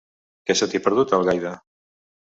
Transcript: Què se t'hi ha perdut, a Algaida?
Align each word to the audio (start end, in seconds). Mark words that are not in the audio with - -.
Què 0.49 0.55
se 0.61 0.69
t'hi 0.71 0.81
ha 0.81 0.85
perdut, 0.87 1.15
a 1.15 1.21
Algaida? 1.21 1.57